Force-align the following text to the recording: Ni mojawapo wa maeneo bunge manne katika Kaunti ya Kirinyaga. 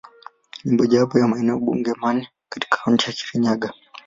Ni 0.63 0.71
mojawapo 0.77 1.17
wa 1.19 1.27
maeneo 1.27 1.59
bunge 1.59 1.93
manne 1.99 2.27
katika 2.49 2.77
Kaunti 2.77 3.05
ya 3.07 3.13
Kirinyaga. 3.13 3.73